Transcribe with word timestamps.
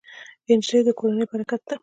نجلۍ 0.59 0.79
د 0.85 0.89
کورنۍ 0.99 1.25
برکت 1.31 1.61
ده. 1.69 1.75